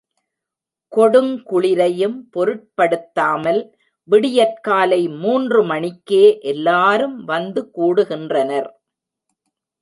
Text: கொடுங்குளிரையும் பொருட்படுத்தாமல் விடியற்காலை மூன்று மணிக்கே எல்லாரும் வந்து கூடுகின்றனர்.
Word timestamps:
கொடுங்குளிரையும் 0.91 2.15
பொருட்படுத்தாமல் 2.31 3.59
விடியற்காலை 4.09 5.01
மூன்று 5.19 5.61
மணிக்கே 5.63 6.25
எல்லாரும் 6.53 7.17
வந்து 7.25 7.63
கூடுகின்றனர். 7.77 8.69